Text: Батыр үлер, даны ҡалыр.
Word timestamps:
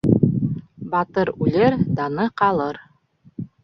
Батыр 0.95 1.33
үлер, 1.47 1.79
даны 2.03 2.29
ҡалыр. 2.43 2.85